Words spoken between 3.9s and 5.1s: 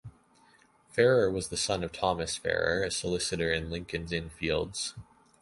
Inn Fields.